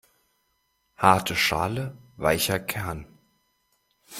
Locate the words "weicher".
2.17-2.57